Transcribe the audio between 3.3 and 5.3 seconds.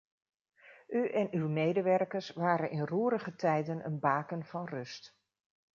tijden een baken van rust.